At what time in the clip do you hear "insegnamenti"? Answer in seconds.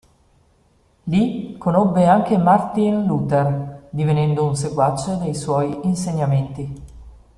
5.83-6.81